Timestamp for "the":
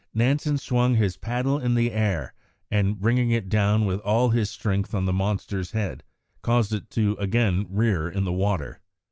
1.75-1.91, 5.05-5.13, 8.25-8.33